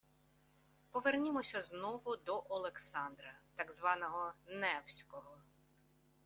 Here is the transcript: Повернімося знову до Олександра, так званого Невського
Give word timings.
Повернімося 0.91 1.63
знову 1.63 2.15
до 2.15 2.45
Олександра, 2.49 3.37
так 3.55 3.71
званого 3.73 4.33
Невського 4.47 5.37